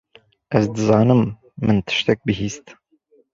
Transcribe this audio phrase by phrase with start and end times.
[0.57, 1.21] Ez dizanim
[1.63, 2.65] min tiştek bihîst.